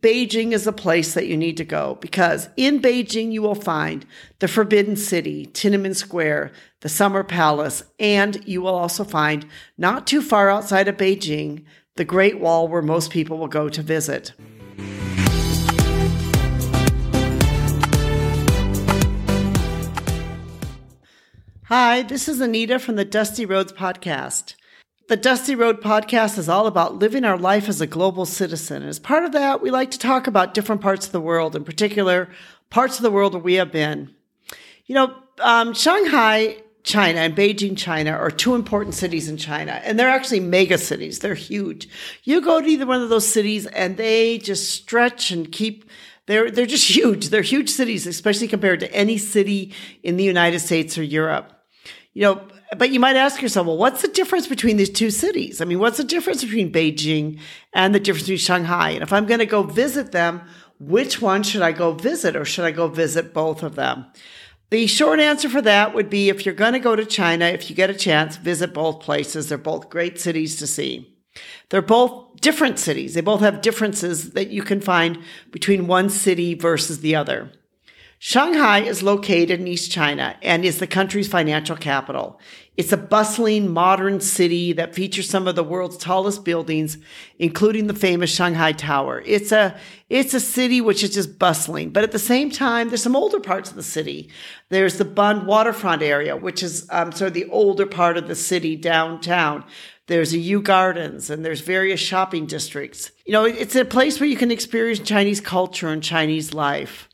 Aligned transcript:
Beijing 0.00 0.52
is 0.52 0.64
a 0.64 0.72
place 0.72 1.14
that 1.14 1.26
you 1.26 1.36
need 1.36 1.56
to 1.56 1.64
go 1.64 1.98
because 2.00 2.48
in 2.56 2.80
Beijing 2.80 3.32
you 3.32 3.42
will 3.42 3.56
find 3.56 4.06
the 4.38 4.46
Forbidden 4.46 4.94
City, 4.94 5.46
Tiananmen 5.46 5.96
Square, 5.96 6.52
the 6.82 6.88
Summer 6.88 7.24
Palace, 7.24 7.82
and 7.98 8.40
you 8.46 8.62
will 8.62 8.76
also 8.76 9.02
find, 9.02 9.44
not 9.76 10.06
too 10.06 10.22
far 10.22 10.50
outside 10.50 10.86
of 10.86 10.96
Beijing, 10.96 11.64
the 11.96 12.04
Great 12.04 12.38
Wall 12.38 12.68
where 12.68 12.80
most 12.80 13.10
people 13.10 13.38
will 13.38 13.48
go 13.48 13.68
to 13.68 13.82
visit. 13.82 14.34
Hi, 21.64 22.02
this 22.02 22.28
is 22.28 22.40
Anita 22.40 22.78
from 22.78 22.94
the 22.94 23.04
Dusty 23.04 23.44
Roads 23.44 23.72
Podcast. 23.72 24.54
The 25.08 25.16
Dusty 25.16 25.54
Road 25.54 25.80
podcast 25.80 26.36
is 26.36 26.50
all 26.50 26.66
about 26.66 26.96
living 26.96 27.24
our 27.24 27.38
life 27.38 27.66
as 27.66 27.80
a 27.80 27.86
global 27.86 28.26
citizen. 28.26 28.82
As 28.82 28.98
part 28.98 29.24
of 29.24 29.32
that, 29.32 29.62
we 29.62 29.70
like 29.70 29.90
to 29.92 29.98
talk 29.98 30.26
about 30.26 30.52
different 30.52 30.82
parts 30.82 31.06
of 31.06 31.12
the 31.12 31.20
world, 31.20 31.56
in 31.56 31.64
particular, 31.64 32.28
parts 32.68 32.98
of 32.98 33.02
the 33.02 33.10
world 33.10 33.32
where 33.32 33.42
we 33.42 33.54
have 33.54 33.72
been. 33.72 34.14
You 34.84 34.96
know, 34.96 35.16
um, 35.40 35.72
Shanghai, 35.72 36.58
China, 36.82 37.20
and 37.20 37.34
Beijing, 37.34 37.74
China 37.74 38.10
are 38.10 38.30
two 38.30 38.54
important 38.54 38.96
cities 38.96 39.30
in 39.30 39.38
China, 39.38 39.80
and 39.82 39.98
they're 39.98 40.10
actually 40.10 40.40
mega 40.40 40.76
cities. 40.76 41.20
They're 41.20 41.34
huge. 41.34 41.88
You 42.24 42.42
go 42.42 42.60
to 42.60 42.66
either 42.66 42.84
one 42.84 43.00
of 43.00 43.08
those 43.08 43.26
cities, 43.26 43.64
and 43.64 43.96
they 43.96 44.36
just 44.36 44.70
stretch 44.70 45.30
and 45.30 45.50
keep. 45.50 45.86
They're 46.26 46.50
they're 46.50 46.66
just 46.66 46.86
huge. 46.94 47.30
They're 47.30 47.40
huge 47.40 47.70
cities, 47.70 48.06
especially 48.06 48.48
compared 48.48 48.80
to 48.80 48.94
any 48.94 49.16
city 49.16 49.72
in 50.02 50.18
the 50.18 50.24
United 50.24 50.60
States 50.60 50.98
or 50.98 51.02
Europe. 51.02 51.50
You 52.12 52.22
know, 52.24 52.48
but 52.76 52.90
you 52.90 53.00
might 53.00 53.16
ask 53.16 53.40
yourself, 53.40 53.66
well, 53.66 53.78
what's 53.78 54.02
the 54.02 54.08
difference 54.08 54.46
between 54.46 54.76
these 54.76 54.90
two 54.90 55.10
cities? 55.10 55.60
I 55.60 55.64
mean, 55.64 55.78
what's 55.78 55.96
the 55.96 56.04
difference 56.04 56.44
between 56.44 56.72
Beijing 56.72 57.40
and 57.72 57.94
the 57.94 58.00
difference 58.00 58.24
between 58.24 58.38
Shanghai? 58.38 58.90
And 58.90 59.02
if 59.02 59.12
I'm 59.12 59.26
going 59.26 59.40
to 59.40 59.46
go 59.46 59.62
visit 59.62 60.12
them, 60.12 60.42
which 60.78 61.20
one 61.20 61.42
should 61.42 61.62
I 61.62 61.72
go 61.72 61.92
visit 61.92 62.36
or 62.36 62.44
should 62.44 62.64
I 62.64 62.70
go 62.70 62.88
visit 62.88 63.32
both 63.32 63.62
of 63.62 63.74
them? 63.74 64.06
The 64.70 64.86
short 64.86 65.18
answer 65.18 65.48
for 65.48 65.62
that 65.62 65.94
would 65.94 66.10
be 66.10 66.28
if 66.28 66.44
you're 66.44 66.54
going 66.54 66.74
to 66.74 66.78
go 66.78 66.94
to 66.94 67.06
China, 67.06 67.46
if 67.46 67.70
you 67.70 67.76
get 67.76 67.88
a 67.88 67.94
chance, 67.94 68.36
visit 68.36 68.74
both 68.74 69.00
places. 69.00 69.48
They're 69.48 69.56
both 69.56 69.88
great 69.88 70.20
cities 70.20 70.56
to 70.56 70.66
see. 70.66 71.16
They're 71.70 71.80
both 71.80 72.40
different 72.40 72.78
cities. 72.78 73.14
They 73.14 73.22
both 73.22 73.40
have 73.40 73.62
differences 73.62 74.32
that 74.32 74.50
you 74.50 74.62
can 74.62 74.80
find 74.80 75.18
between 75.50 75.86
one 75.86 76.10
city 76.10 76.54
versus 76.54 77.00
the 77.00 77.14
other. 77.14 77.50
Shanghai 78.20 78.80
is 78.80 79.04
located 79.04 79.60
in 79.60 79.68
East 79.68 79.92
China 79.92 80.36
and 80.42 80.64
is 80.64 80.80
the 80.80 80.88
country's 80.88 81.28
financial 81.28 81.76
capital. 81.76 82.40
It's 82.76 82.92
a 82.92 82.96
bustling 82.96 83.72
modern 83.72 84.20
city 84.20 84.72
that 84.72 84.94
features 84.94 85.30
some 85.30 85.46
of 85.46 85.54
the 85.54 85.62
world's 85.62 85.96
tallest 85.96 86.44
buildings, 86.44 86.98
including 87.38 87.86
the 87.86 87.94
famous 87.94 88.34
Shanghai 88.34 88.72
Tower. 88.72 89.22
It's 89.24 89.52
a, 89.52 89.76
it's 90.10 90.34
a 90.34 90.40
city 90.40 90.80
which 90.80 91.04
is 91.04 91.14
just 91.14 91.38
bustling, 91.38 91.90
but 91.90 92.02
at 92.02 92.10
the 92.10 92.18
same 92.18 92.50
time, 92.50 92.88
there's 92.88 93.04
some 93.04 93.14
older 93.14 93.38
parts 93.38 93.70
of 93.70 93.76
the 93.76 93.84
city. 93.84 94.28
There's 94.68 94.98
the 94.98 95.04
Bund 95.04 95.46
waterfront 95.46 96.02
area, 96.02 96.36
which 96.36 96.62
is 96.64 96.88
um, 96.90 97.12
sort 97.12 97.28
of 97.28 97.34
the 97.34 97.46
older 97.46 97.86
part 97.86 98.16
of 98.16 98.26
the 98.26 98.34
city 98.34 98.74
downtown. 98.74 99.64
There's 100.08 100.32
a 100.32 100.38
Yu 100.38 100.60
Gardens 100.60 101.30
and 101.30 101.44
there's 101.44 101.60
various 101.60 102.00
shopping 102.00 102.46
districts. 102.46 103.12
You 103.26 103.32
know, 103.32 103.44
it's 103.44 103.76
a 103.76 103.84
place 103.84 104.18
where 104.18 104.28
you 104.28 104.36
can 104.36 104.50
experience 104.50 104.98
Chinese 105.00 105.40
culture 105.40 105.88
and 105.88 106.02
Chinese 106.02 106.52
life. 106.52 107.07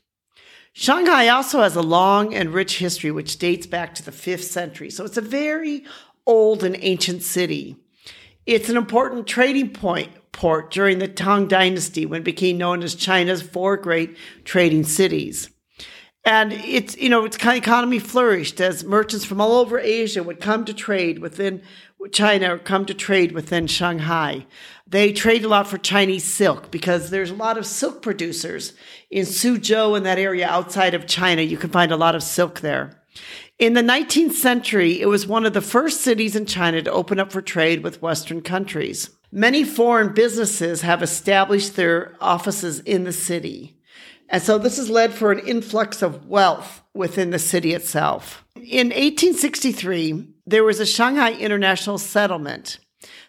Shanghai 0.77 1.29
also 1.29 1.61
has 1.61 1.77
a 1.77 1.81
long 1.81 2.35
and 2.35 2.53
rich 2.53 2.79
history 2.79 3.09
which 3.09 3.37
dates 3.37 3.65
back 3.65 3.95
to 3.95 4.03
the 4.03 4.11
5th 4.11 4.43
century. 4.43 4.89
So 4.89 5.05
it's 5.05 5.15
a 5.15 5.21
very 5.21 5.85
old 6.25 6.65
and 6.65 6.75
ancient 6.81 7.23
city. 7.23 7.77
It's 8.45 8.67
an 8.67 8.75
important 8.75 9.25
trading 9.25 9.69
point 9.69 10.11
port 10.33 10.71
during 10.71 10.99
the 10.99 11.07
Tang 11.07 11.47
Dynasty 11.47 12.05
when 12.05 12.23
it 12.23 12.25
became 12.25 12.57
known 12.57 12.83
as 12.83 12.93
China's 12.93 13.41
four 13.41 13.77
great 13.77 14.17
trading 14.43 14.83
cities. 14.83 15.49
And 16.25 16.51
it's, 16.51 16.97
you 16.97 17.07
know, 17.07 17.23
its 17.23 17.37
economy 17.37 17.99
flourished 17.99 18.59
as 18.59 18.83
merchants 18.83 19.23
from 19.23 19.39
all 19.39 19.53
over 19.53 19.79
Asia 19.79 20.23
would 20.23 20.41
come 20.41 20.65
to 20.65 20.73
trade 20.73 21.19
within 21.19 21.61
China 22.11 22.57
come 22.59 22.85
to 22.85 22.93
trade 22.93 23.31
within 23.31 23.67
Shanghai. 23.67 24.45
They 24.87 25.11
trade 25.11 25.43
a 25.43 25.47
lot 25.47 25.67
for 25.67 25.77
Chinese 25.77 26.23
silk 26.23 26.69
because 26.71 27.09
there's 27.09 27.31
a 27.31 27.35
lot 27.35 27.57
of 27.57 27.65
silk 27.65 28.01
producers 28.01 28.73
in 29.09 29.25
Suzhou 29.25 29.97
and 29.97 30.05
that 30.05 30.19
area 30.19 30.47
outside 30.47 30.93
of 30.93 31.07
China. 31.07 31.41
You 31.41 31.57
can 31.57 31.69
find 31.69 31.91
a 31.91 31.97
lot 31.97 32.15
of 32.15 32.23
silk 32.23 32.59
there. 32.59 33.01
In 33.57 33.73
the 33.73 33.81
19th 33.81 34.33
century, 34.33 34.99
it 34.99 35.07
was 35.07 35.25
one 35.25 35.45
of 35.45 35.53
the 35.53 35.61
first 35.61 36.01
cities 36.01 36.35
in 36.35 36.45
China 36.45 36.81
to 36.81 36.91
open 36.91 37.19
up 37.19 37.31
for 37.31 37.41
trade 37.41 37.83
with 37.83 38.01
Western 38.01 38.41
countries. 38.41 39.09
Many 39.31 39.63
foreign 39.63 40.13
businesses 40.13 40.81
have 40.81 41.01
established 41.01 41.75
their 41.75 42.15
offices 42.19 42.79
in 42.81 43.05
the 43.05 43.13
city. 43.13 43.77
And 44.29 44.41
so 44.41 44.57
this 44.57 44.77
has 44.77 44.89
led 44.89 45.13
for 45.13 45.31
an 45.31 45.39
influx 45.39 46.01
of 46.01 46.27
wealth 46.27 46.83
within 46.93 47.29
the 47.29 47.39
city 47.39 47.73
itself. 47.73 48.45
In 48.55 48.87
1863, 48.87 50.34
there 50.45 50.63
was 50.63 50.79
a 50.79 50.85
Shanghai 50.85 51.33
International 51.33 51.97
Settlement 51.97 52.79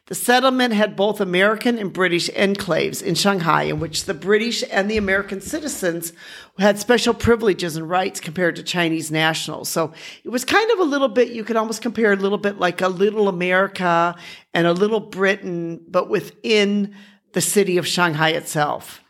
the 0.06 0.14
settlement 0.14 0.72
had 0.72 0.94
both 0.94 1.20
American 1.20 1.78
and 1.78 1.92
British 1.92 2.30
enclaves 2.30 3.02
in 3.02 3.16
Shanghai, 3.16 3.64
in 3.64 3.80
which 3.80 4.04
the 4.04 4.14
British 4.14 4.62
and 4.70 4.88
the 4.88 4.96
American 4.96 5.40
citizens 5.40 6.12
had 6.60 6.78
special 6.78 7.12
privileges 7.12 7.76
and 7.76 7.90
rights 7.90 8.20
compared 8.20 8.54
to 8.56 8.62
Chinese 8.62 9.10
nationals. 9.10 9.68
So 9.68 9.92
it 10.22 10.28
was 10.28 10.44
kind 10.44 10.70
of 10.70 10.78
a 10.78 10.84
little 10.84 11.08
bit, 11.08 11.30
you 11.30 11.42
could 11.42 11.56
almost 11.56 11.82
compare 11.82 12.12
a 12.12 12.16
little 12.16 12.38
bit 12.38 12.58
like 12.58 12.80
a 12.80 12.88
little 12.88 13.26
America 13.28 14.14
and 14.54 14.66
a 14.68 14.72
little 14.72 15.00
Britain, 15.00 15.84
but 15.88 16.08
within 16.08 16.94
the 17.32 17.40
city 17.40 17.76
of 17.76 17.86
Shanghai 17.86 18.30
itself. 18.30 19.02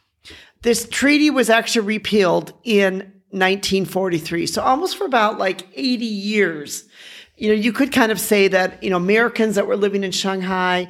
This 0.62 0.88
treaty 0.88 1.28
was 1.28 1.50
actually 1.50 1.86
repealed 1.86 2.54
in 2.64 3.12
1943. 3.32 4.46
So 4.46 4.62
almost 4.62 4.96
for 4.96 5.04
about 5.04 5.36
like 5.38 5.68
80 5.74 6.06
years 6.06 6.88
you 7.36 7.48
know, 7.48 7.54
you 7.54 7.72
could 7.72 7.92
kind 7.92 8.10
of 8.10 8.18
say 8.18 8.48
that, 8.48 8.82
you 8.82 8.90
know, 8.90 8.96
Americans 8.96 9.56
that 9.56 9.66
were 9.66 9.76
living 9.76 10.04
in 10.04 10.10
Shanghai 10.10 10.88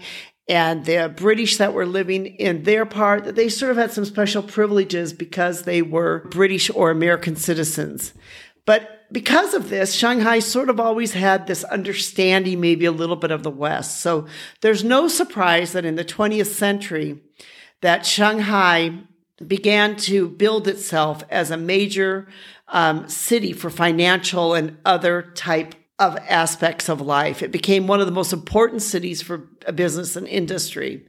and 0.49 0.85
the 0.85 1.13
British 1.15 1.57
that 1.57 1.73
were 1.73 1.87
living 1.87 2.27
in 2.27 2.63
their 2.63 2.87
part, 2.87 3.25
that 3.25 3.35
they 3.35 3.49
sort 3.49 3.73
of 3.73 3.77
had 3.77 3.91
some 3.91 4.05
special 4.05 4.43
privileges 4.43 5.13
because 5.13 5.63
they 5.63 5.83
were 5.83 6.29
British 6.31 6.71
or 6.71 6.91
American 6.91 7.35
citizens. 7.35 8.15
But 8.65 9.07
because 9.11 9.55
of 9.55 9.71
this, 9.71 9.95
Shanghai 9.95 10.39
sort 10.39 10.71
of 10.71 10.79
always 10.79 11.13
had 11.15 11.47
this 11.47 11.65
understanding, 11.65 12.61
maybe 12.61 12.85
a 12.85 12.93
little 12.93 13.17
bit 13.17 13.31
of 13.33 13.43
the 13.43 13.51
West. 13.51 14.01
So 14.01 14.27
there's 14.61 14.85
no 14.85 15.09
surprise 15.09 15.73
that 15.73 15.85
in 15.85 15.97
the 15.97 16.05
20th 16.05 16.47
century, 16.47 17.21
that 17.81 18.07
Shanghai 18.07 18.99
began 19.45 19.97
to 19.97 20.29
build 20.29 20.67
itself 20.67 21.23
as 21.29 21.51
a 21.51 21.57
major 21.57 22.27
um, 22.69 23.09
city 23.09 23.53
for 23.53 23.71
financial 23.71 24.55
and 24.55 24.79
other 24.85 25.23
type 25.35 25.75
of 25.99 26.19
aspects 26.29 26.91
of 26.91 27.01
life. 27.01 27.43
It 27.43 27.51
became 27.51 27.87
one 27.87 28.01
of 28.01 28.07
the 28.07 28.13
most 28.13 28.33
important 28.33 28.83
cities 28.83 29.23
for 29.23 29.39
business 29.75 30.15
and 30.15 30.29
industry. 30.29 31.07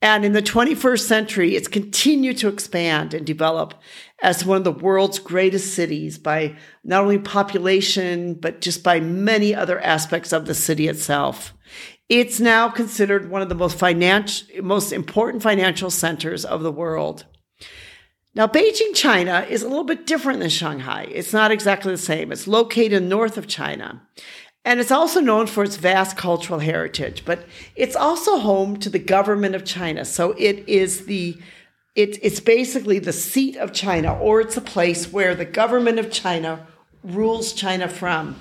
And 0.00 0.24
in 0.24 0.32
the 0.32 0.42
21st 0.42 1.00
century, 1.00 1.56
it's 1.56 1.66
continued 1.66 2.38
to 2.38 2.48
expand 2.48 3.14
and 3.14 3.26
develop 3.26 3.74
as 4.22 4.44
one 4.44 4.58
of 4.58 4.64
the 4.64 4.70
world's 4.70 5.18
greatest 5.18 5.74
cities 5.74 6.18
by 6.18 6.56
not 6.84 7.02
only 7.02 7.18
population, 7.18 8.34
but 8.34 8.60
just 8.60 8.84
by 8.84 9.00
many 9.00 9.54
other 9.54 9.80
aspects 9.80 10.32
of 10.32 10.46
the 10.46 10.54
city 10.54 10.86
itself. 10.86 11.52
It's 12.08 12.38
now 12.38 12.68
considered 12.68 13.30
one 13.30 13.42
of 13.42 13.48
the 13.48 13.54
most 13.56 13.76
financial, 13.76 14.46
most 14.62 14.92
important 14.92 15.42
financial 15.42 15.90
centers 15.90 16.44
of 16.44 16.62
the 16.62 16.72
world. 16.72 17.26
Now, 18.38 18.46
Beijing, 18.46 18.94
China 18.94 19.44
is 19.50 19.64
a 19.64 19.68
little 19.68 19.82
bit 19.82 20.06
different 20.06 20.38
than 20.38 20.48
Shanghai. 20.48 21.08
It's 21.10 21.32
not 21.32 21.50
exactly 21.50 21.90
the 21.90 21.98
same. 21.98 22.30
It's 22.30 22.46
located 22.46 23.02
north 23.02 23.36
of 23.36 23.48
China. 23.48 24.00
And 24.64 24.78
it's 24.78 24.92
also 24.92 25.18
known 25.18 25.48
for 25.48 25.64
its 25.64 25.74
vast 25.74 26.16
cultural 26.16 26.60
heritage, 26.60 27.24
but 27.24 27.44
it's 27.74 27.96
also 27.96 28.38
home 28.38 28.76
to 28.76 28.88
the 28.88 29.00
government 29.00 29.56
of 29.56 29.64
China. 29.64 30.04
So 30.04 30.36
it 30.38 30.68
is 30.68 31.06
the 31.06 31.36
it, 31.96 32.16
it's 32.22 32.38
basically 32.38 33.00
the 33.00 33.12
seat 33.12 33.56
of 33.56 33.72
China, 33.72 34.16
or 34.16 34.40
it's 34.40 34.56
a 34.56 34.60
place 34.60 35.12
where 35.12 35.34
the 35.34 35.44
government 35.44 35.98
of 35.98 36.12
China 36.12 36.64
rules 37.02 37.52
China 37.52 37.88
from. 37.88 38.36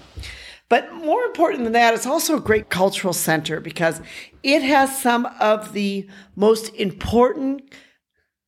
But 0.69 0.94
more 0.94 1.24
important 1.24 1.63
than 1.63 1.74
that, 1.74 1.95
it's 1.95 2.06
also 2.06 2.38
a 2.38 2.42
great 2.42 2.69
cultural 2.69 3.13
center 3.13 3.60
because 3.60 4.00
it 4.44 4.62
has 4.62 5.01
some 5.01 5.25
of 5.39 5.74
the 5.74 6.07
most 6.36 6.68
important 6.75 7.63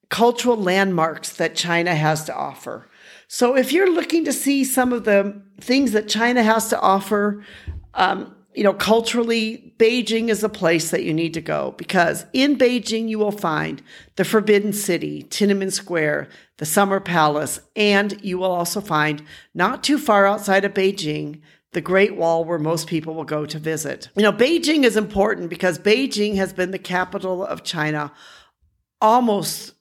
cultural 0.09 0.57
landmarks 0.57 1.33
that 1.33 1.55
China 1.55 1.95
has 1.95 2.23
to 2.25 2.35
offer. 2.35 2.87
So 3.27 3.55
if 3.55 3.71
you're 3.71 3.91
looking 3.91 4.25
to 4.25 4.33
see 4.33 4.63
some 4.63 4.91
of 4.91 5.03
the 5.03 5.41
things 5.61 5.91
that 5.91 6.09
China 6.09 6.43
has 6.43 6.69
to 6.69 6.79
offer, 6.79 7.43
um, 7.93 8.35
you 8.55 8.63
know, 8.63 8.73
culturally, 8.73 9.73
Beijing 9.77 10.29
is 10.29 10.43
a 10.43 10.49
place 10.49 10.89
that 10.89 11.03
you 11.03 11.13
need 11.13 11.35
to 11.35 11.41
go 11.41 11.75
because 11.77 12.25
in 12.33 12.57
Beijing 12.57 13.07
you 13.07 13.19
will 13.19 13.31
find 13.31 13.83
the 14.15 14.25
Forbidden 14.25 14.73
City, 14.73 15.23
Tiananmen 15.29 15.71
Square, 15.71 16.27
the 16.57 16.65
Summer 16.65 16.99
Palace, 16.99 17.61
and 17.75 18.19
you 18.23 18.39
will 18.39 18.51
also 18.51 18.81
find 18.81 19.23
not 19.53 19.83
too 19.83 19.99
far 19.99 20.25
outside 20.25 20.65
of 20.65 20.73
Beijing 20.73 21.41
the 21.71 21.81
Great 21.81 22.15
Wall 22.15 22.43
where 22.43 22.57
most 22.57 22.87
people 22.87 23.13
will 23.13 23.23
go 23.23 23.45
to 23.45 23.59
visit. 23.59 24.09
You 24.15 24.23
know, 24.23 24.33
Beijing 24.33 24.83
is 24.83 24.97
important 24.97 25.51
because 25.51 25.77
Beijing 25.77 26.35
has 26.35 26.51
been 26.51 26.71
the 26.71 26.79
capital 26.79 27.45
of 27.45 27.63
China 27.63 28.11
almost 28.99 29.73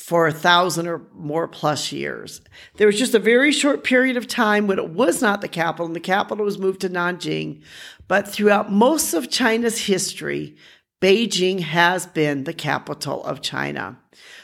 for 0.00 0.26
a 0.26 0.32
thousand 0.32 0.88
or 0.88 1.02
more 1.14 1.46
plus 1.46 1.92
years. 1.92 2.40
There 2.76 2.86
was 2.86 2.98
just 2.98 3.14
a 3.14 3.18
very 3.18 3.52
short 3.52 3.84
period 3.84 4.16
of 4.16 4.26
time 4.26 4.66
when 4.66 4.78
it 4.78 4.90
was 4.90 5.20
not 5.20 5.42
the 5.42 5.48
capital, 5.48 5.86
and 5.86 5.94
the 5.94 6.00
capital 6.00 6.44
was 6.44 6.58
moved 6.58 6.80
to 6.80 6.88
Nanjing. 6.88 7.62
But 8.08 8.26
throughout 8.26 8.72
most 8.72 9.12
of 9.12 9.30
China's 9.30 9.86
history, 9.86 10.56
Beijing 11.02 11.60
has 11.60 12.06
been 12.06 12.44
the 12.44 12.54
capital 12.54 13.22
of 13.24 13.42
China. 13.42 13.98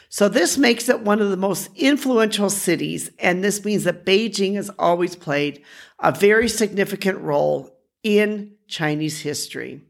So 0.09 0.29
this 0.29 0.57
makes 0.57 0.89
it 0.89 1.01
one 1.01 1.21
of 1.21 1.31
the 1.31 1.37
most 1.37 1.69
influential 1.75 2.51
cities, 2.51 3.09
and 3.19 3.43
this 3.43 3.65
means 3.65 3.83
that 3.83 4.05
Beijing 4.05 4.55
has 4.55 4.69
always 4.77 5.15
played 5.15 5.63
a 5.99 6.11
very 6.11 6.47
significant 6.47 7.17
role 7.17 7.75
in 8.03 8.53
Chinese 8.67 9.21
history. 9.21 9.81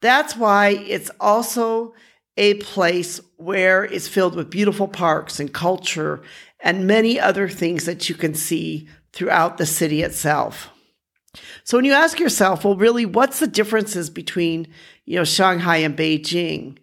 That's 0.00 0.36
why 0.36 0.70
it's 0.70 1.10
also 1.20 1.94
a 2.36 2.54
place 2.54 3.20
where 3.36 3.84
it's 3.84 4.08
filled 4.08 4.34
with 4.34 4.50
beautiful 4.50 4.88
parks 4.88 5.40
and 5.40 5.52
culture 5.52 6.22
and 6.60 6.86
many 6.86 7.18
other 7.18 7.48
things 7.48 7.84
that 7.84 8.08
you 8.08 8.14
can 8.14 8.34
see 8.34 8.88
throughout 9.12 9.56
the 9.56 9.66
city 9.66 10.02
itself. 10.02 10.70
So 11.64 11.76
when 11.76 11.84
you 11.84 11.92
ask 11.92 12.18
yourself, 12.18 12.64
well, 12.64 12.76
really, 12.76 13.06
what's 13.06 13.40
the 13.40 13.46
differences 13.46 14.10
between, 14.10 14.68
you 15.04 15.16
know, 15.16 15.24
Shanghai 15.24 15.78
and 15.78 15.96
Beijing? 15.96 16.78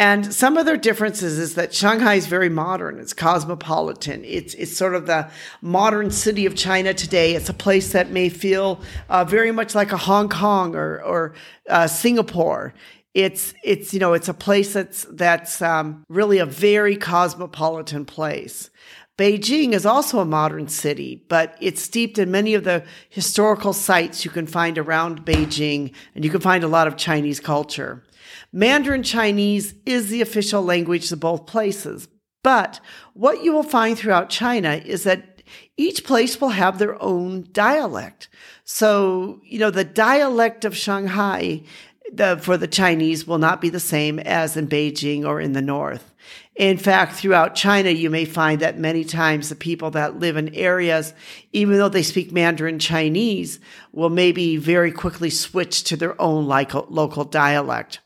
And 0.00 0.32
some 0.32 0.56
of 0.56 0.64
their 0.64 0.76
differences 0.76 1.38
is 1.38 1.56
that 1.56 1.74
Shanghai 1.74 2.14
is 2.14 2.26
very 2.26 2.48
modern. 2.48 3.00
It's 3.00 3.12
cosmopolitan. 3.12 4.24
It's, 4.24 4.54
it's 4.54 4.76
sort 4.76 4.94
of 4.94 5.06
the 5.06 5.28
modern 5.60 6.12
city 6.12 6.46
of 6.46 6.54
China 6.54 6.94
today. 6.94 7.34
It's 7.34 7.48
a 7.48 7.54
place 7.54 7.92
that 7.92 8.10
may 8.10 8.28
feel 8.28 8.80
uh, 9.08 9.24
very 9.24 9.50
much 9.50 9.74
like 9.74 9.90
a 9.90 9.96
Hong 9.96 10.28
Kong 10.28 10.76
or, 10.76 11.02
or 11.02 11.34
uh, 11.68 11.88
Singapore. 11.88 12.74
It's, 13.18 13.52
it's, 13.64 13.92
you 13.92 13.98
know, 13.98 14.12
it's 14.12 14.28
a 14.28 14.32
place 14.32 14.72
that's, 14.74 15.04
that's 15.10 15.60
um, 15.60 16.04
really 16.08 16.38
a 16.38 16.46
very 16.46 16.96
cosmopolitan 16.96 18.04
place. 18.04 18.70
Beijing 19.18 19.72
is 19.72 19.84
also 19.84 20.20
a 20.20 20.24
modern 20.24 20.68
city, 20.68 21.24
but 21.28 21.56
it's 21.60 21.82
steeped 21.82 22.18
in 22.18 22.30
many 22.30 22.54
of 22.54 22.62
the 22.62 22.84
historical 23.08 23.72
sites 23.72 24.24
you 24.24 24.30
can 24.30 24.46
find 24.46 24.78
around 24.78 25.24
Beijing, 25.24 25.92
and 26.14 26.24
you 26.24 26.30
can 26.30 26.40
find 26.40 26.62
a 26.62 26.68
lot 26.68 26.86
of 26.86 26.96
Chinese 26.96 27.40
culture. 27.40 28.04
Mandarin 28.52 29.02
Chinese 29.02 29.74
is 29.84 30.10
the 30.10 30.22
official 30.22 30.62
language 30.62 31.10
of 31.10 31.18
both 31.18 31.44
places. 31.44 32.06
But 32.44 32.78
what 33.14 33.42
you 33.42 33.52
will 33.52 33.64
find 33.64 33.98
throughout 33.98 34.30
China 34.30 34.80
is 34.84 35.02
that 35.02 35.42
each 35.76 36.04
place 36.04 36.40
will 36.40 36.50
have 36.50 36.78
their 36.78 37.02
own 37.02 37.48
dialect. 37.50 38.28
So, 38.62 39.40
you 39.42 39.58
know, 39.58 39.72
the 39.72 39.82
dialect 39.82 40.64
of 40.64 40.76
Shanghai 40.76 41.64
the, 42.12 42.38
for 42.40 42.56
the 42.56 42.66
Chinese 42.66 43.26
will 43.26 43.38
not 43.38 43.60
be 43.60 43.68
the 43.68 43.80
same 43.80 44.18
as 44.18 44.56
in 44.56 44.68
Beijing 44.68 45.24
or 45.24 45.40
in 45.40 45.52
the 45.52 45.62
north. 45.62 46.14
In 46.56 46.76
fact, 46.76 47.14
throughout 47.14 47.54
China, 47.54 47.90
you 47.90 48.10
may 48.10 48.24
find 48.24 48.60
that 48.60 48.78
many 48.78 49.04
times 49.04 49.48
the 49.48 49.54
people 49.54 49.92
that 49.92 50.18
live 50.18 50.36
in 50.36 50.54
areas, 50.54 51.14
even 51.52 51.78
though 51.78 51.88
they 51.88 52.02
speak 52.02 52.32
Mandarin 52.32 52.80
Chinese, 52.80 53.60
will 53.92 54.10
maybe 54.10 54.56
very 54.56 54.90
quickly 54.90 55.30
switch 55.30 55.84
to 55.84 55.96
their 55.96 56.20
own 56.20 56.46
local, 56.46 56.86
local 56.90 57.24
dialect. 57.24 58.00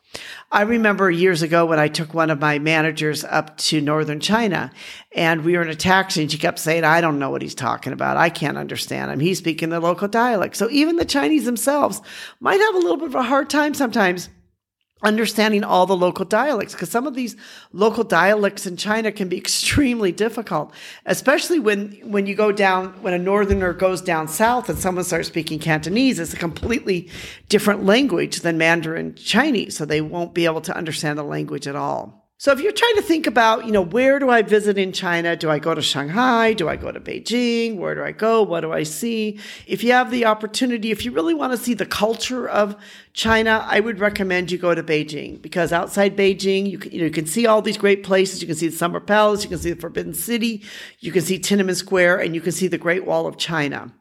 I 0.51 0.63
remember 0.63 1.11
years 1.11 1.41
ago 1.41 1.65
when 1.65 1.79
I 1.79 1.89
took 1.89 2.13
one 2.13 2.31
of 2.31 2.39
my 2.39 2.59
managers 2.59 3.25
up 3.25 3.57
to 3.59 3.81
northern 3.81 4.21
China 4.21 4.71
and 5.13 5.45
we 5.45 5.57
were 5.57 5.63
in 5.63 5.69
a 5.69 5.75
taxi 5.75 6.21
and 6.21 6.31
she 6.31 6.37
kept 6.37 6.59
saying, 6.59 6.85
I 6.85 7.01
don't 7.01 7.19
know 7.19 7.31
what 7.31 7.41
he's 7.41 7.55
talking 7.55 7.95
about. 7.95 8.19
I 8.19 8.29
can't 8.29 8.59
understand 8.59 9.11
him. 9.11 9.21
He's 9.21 9.39
speaking 9.39 9.71
the 9.71 9.81
local 9.81 10.09
dialect. 10.09 10.57
So 10.57 10.69
even 10.71 10.97
the 10.97 11.07
Chinese 11.07 11.47
themselves 11.47 12.03
might 12.41 12.61
have 12.61 12.75
a 12.75 12.79
little 12.79 12.99
bit 12.99 13.09
of 13.09 13.15
a 13.15 13.23
hard 13.23 13.49
time 13.49 13.73
sometimes 13.73 14.29
understanding 15.03 15.65
all 15.65 15.87
the 15.87 15.97
local 15.97 16.25
dialects 16.25 16.75
because 16.75 16.91
some 16.91 17.07
of 17.07 17.15
these 17.15 17.37
local 17.73 18.05
dialects 18.05 18.67
in 18.67 18.77
China 18.77 19.11
can 19.11 19.29
be 19.29 19.37
extremely 19.45 20.13
difficult, 20.13 20.73
especially 21.07 21.59
when 21.59 21.93
when 22.05 22.27
you 22.27 22.35
go 22.35 22.53
down 22.53 22.89
when 23.03 23.15
a 23.15 23.19
northerner 23.19 23.73
goes 23.73 24.01
down 24.01 24.29
south 24.29 24.69
and 24.69 24.79
someone 24.79 25.05
starts 25.05 25.29
speaking 25.29 25.59
Cantonese, 25.59 26.19
it's 26.19 26.33
a 26.33 26.37
completely 26.37 27.09
different 27.49 27.85
language 27.85 28.41
than 28.41 28.59
Mandarin 28.59 29.15
Chinese, 29.15 29.77
so 29.77 29.85
they 29.85 30.01
won't 30.01 30.35
be 30.35 30.45
able 30.45 30.61
to 30.61 30.77
understand 30.77 31.19
the 31.19 31.25
language 31.25 31.67
at 31.67 31.77
all. 31.77 32.22
So 32.43 32.51
if 32.51 32.61
you're 32.61 32.73
trying 32.73 32.97
to 32.97 33.03
think 33.03 33.29
about, 33.29 33.67
you 33.67 33.71
know, 33.71 33.83
where 33.83 34.19
do 34.19 34.29
I 34.29 34.43
visit 34.43 34.77
in 34.77 34.91
China? 34.91 35.37
Do 35.37 35.49
I 35.49 35.61
go 35.61 35.77
to 35.77 35.81
Shanghai? 35.81 36.55
Do 36.55 36.69
I 36.69 36.75
go 36.75 36.91
to 36.91 36.99
Beijing? 36.99 37.77
Where 37.77 37.95
do 37.95 38.03
I 38.03 38.11
go? 38.11 38.43
What 38.43 38.63
do 38.63 38.73
I 38.73 38.83
see? 38.83 39.39
If 39.69 39.85
you 39.85 39.93
have 39.93 40.11
the 40.11 40.25
opportunity, 40.25 40.91
if 40.91 41.05
you 41.05 41.13
really 41.13 41.35
want 41.35 41.53
to 41.53 41.57
see 41.57 41.73
the 41.73 41.87
culture 41.87 42.49
of 42.49 42.75
China, 43.13 43.65
I 43.71 43.79
would 43.79 44.01
recommend 44.01 44.51
you 44.51 44.59
go 44.59 44.75
to 44.75 44.83
Beijing 44.83 45.41
because 45.41 45.73
outside 45.73 46.17
Beijing, 46.17 46.69
you 46.69 46.79
can, 46.79 46.91
you, 46.91 46.99
know, 46.99 47.05
you 47.05 47.13
can 47.13 47.27
see 47.27 47.47
all 47.47 47.63
these 47.63 47.79
great 47.79 48.03
places. 48.03 48.43
You 48.43 48.49
can 48.49 48.57
see 48.57 48.67
the 48.67 48.77
Summer 48.77 48.99
Palace, 48.99 49.45
you 49.45 49.49
can 49.49 49.59
see 49.59 49.71
the 49.71 49.81
Forbidden 49.81 50.13
City, 50.13 50.65
you 50.99 51.13
can 51.13 51.23
see 51.23 51.39
Tiananmen 51.39 51.77
Square, 51.77 52.23
and 52.23 52.35
you 52.35 52.41
can 52.41 52.51
see 52.51 52.67
the 52.67 52.77
Great 52.77 53.07
Wall 53.07 53.29
of 53.29 53.37
China. 53.37 53.93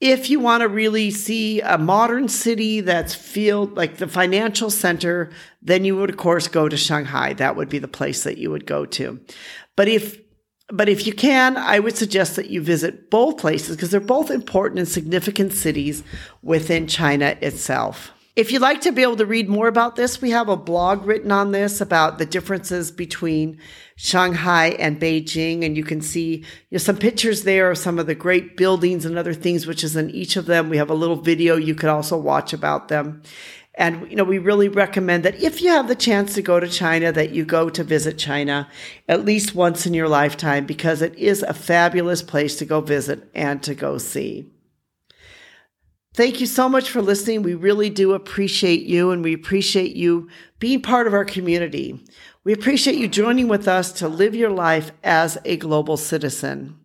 If 0.00 0.30
you 0.30 0.38
want 0.38 0.60
to 0.60 0.68
really 0.68 1.10
see 1.10 1.60
a 1.60 1.76
modern 1.76 2.28
city 2.28 2.80
that's 2.80 3.14
feel 3.14 3.66
like 3.66 3.96
the 3.96 4.06
financial 4.06 4.70
center, 4.70 5.30
then 5.60 5.84
you 5.84 5.96
would 5.96 6.10
of 6.10 6.16
course 6.16 6.46
go 6.46 6.68
to 6.68 6.76
Shanghai. 6.76 7.32
That 7.32 7.56
would 7.56 7.68
be 7.68 7.80
the 7.80 7.88
place 7.88 8.22
that 8.22 8.38
you 8.38 8.50
would 8.50 8.66
go 8.66 8.86
to. 8.86 9.20
But 9.74 9.88
if 9.88 10.20
but 10.70 10.88
if 10.88 11.06
you 11.06 11.14
can, 11.14 11.56
I 11.56 11.78
would 11.78 11.96
suggest 11.96 12.36
that 12.36 12.50
you 12.50 12.62
visit 12.62 13.10
both 13.10 13.38
places 13.38 13.74
because 13.74 13.90
they're 13.90 14.00
both 14.00 14.30
important 14.30 14.78
and 14.80 14.88
significant 14.88 15.52
cities 15.52 16.04
within 16.42 16.86
China 16.86 17.36
itself. 17.40 18.12
If 18.38 18.52
you'd 18.52 18.62
like 18.62 18.82
to 18.82 18.92
be 18.92 19.02
able 19.02 19.16
to 19.16 19.26
read 19.26 19.48
more 19.48 19.66
about 19.66 19.96
this, 19.96 20.22
we 20.22 20.30
have 20.30 20.48
a 20.48 20.56
blog 20.56 21.04
written 21.04 21.32
on 21.32 21.50
this 21.50 21.80
about 21.80 22.18
the 22.18 22.24
differences 22.24 22.92
between 22.92 23.58
Shanghai 23.96 24.76
and 24.78 25.00
Beijing. 25.00 25.64
And 25.64 25.76
you 25.76 25.82
can 25.82 26.00
see 26.00 26.36
you 26.36 26.44
know, 26.70 26.78
some 26.78 26.98
pictures 26.98 27.42
there 27.42 27.68
of 27.68 27.78
some 27.78 27.98
of 27.98 28.06
the 28.06 28.14
great 28.14 28.56
buildings 28.56 29.04
and 29.04 29.18
other 29.18 29.34
things, 29.34 29.66
which 29.66 29.82
is 29.82 29.96
in 29.96 30.10
each 30.10 30.36
of 30.36 30.46
them. 30.46 30.68
We 30.68 30.76
have 30.76 30.88
a 30.88 30.94
little 30.94 31.16
video 31.16 31.56
you 31.56 31.74
could 31.74 31.88
also 31.88 32.16
watch 32.16 32.52
about 32.52 32.86
them. 32.86 33.24
And, 33.74 34.08
you 34.08 34.14
know, 34.14 34.22
we 34.22 34.38
really 34.38 34.68
recommend 34.68 35.24
that 35.24 35.42
if 35.42 35.60
you 35.60 35.70
have 35.70 35.88
the 35.88 35.96
chance 35.96 36.34
to 36.34 36.42
go 36.42 36.60
to 36.60 36.68
China, 36.68 37.10
that 37.10 37.30
you 37.30 37.44
go 37.44 37.68
to 37.68 37.82
visit 37.82 38.18
China 38.18 38.68
at 39.08 39.24
least 39.24 39.56
once 39.56 39.84
in 39.84 39.94
your 39.94 40.08
lifetime 40.08 40.64
because 40.64 41.02
it 41.02 41.16
is 41.16 41.42
a 41.42 41.52
fabulous 41.52 42.22
place 42.22 42.54
to 42.58 42.64
go 42.64 42.82
visit 42.82 43.28
and 43.34 43.64
to 43.64 43.74
go 43.74 43.98
see. 43.98 44.48
Thank 46.14 46.40
you 46.40 46.46
so 46.46 46.68
much 46.68 46.90
for 46.90 47.00
listening. 47.00 47.42
We 47.42 47.54
really 47.54 47.90
do 47.90 48.12
appreciate 48.12 48.82
you 48.82 49.10
and 49.10 49.22
we 49.22 49.34
appreciate 49.34 49.94
you 49.94 50.28
being 50.58 50.82
part 50.82 51.06
of 51.06 51.14
our 51.14 51.24
community. 51.24 52.04
We 52.44 52.52
appreciate 52.52 52.96
you 52.96 53.08
joining 53.08 53.46
with 53.46 53.68
us 53.68 53.92
to 53.92 54.08
live 54.08 54.34
your 54.34 54.50
life 54.50 54.90
as 55.04 55.38
a 55.44 55.56
global 55.56 55.96
citizen. 55.96 56.78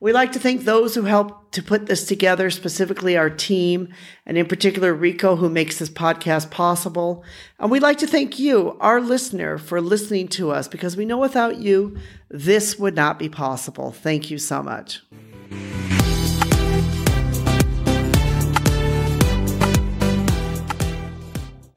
We'd 0.00 0.12
like 0.12 0.32
to 0.32 0.38
thank 0.38 0.64
those 0.64 0.94
who 0.94 1.02
helped 1.04 1.54
to 1.54 1.62
put 1.62 1.86
this 1.86 2.04
together, 2.06 2.50
specifically 2.50 3.16
our 3.16 3.30
team, 3.30 3.88
and 4.26 4.36
in 4.36 4.46
particular 4.46 4.92
Rico, 4.92 5.36
who 5.36 5.48
makes 5.48 5.78
this 5.78 5.88
podcast 5.88 6.50
possible. 6.50 7.24
And 7.58 7.70
we'd 7.70 7.82
like 7.82 7.98
to 7.98 8.06
thank 8.06 8.38
you, 8.38 8.76
our 8.80 9.00
listener, 9.00 9.56
for 9.56 9.80
listening 9.80 10.28
to 10.28 10.50
us 10.50 10.68
because 10.68 10.96
we 10.96 11.06
know 11.06 11.18
without 11.18 11.58
you, 11.58 11.96
this 12.28 12.78
would 12.78 12.94
not 12.96 13.18
be 13.18 13.28
possible. 13.28 13.92
Thank 13.92 14.30
you 14.30 14.36
so 14.36 14.62
much. 14.62 15.00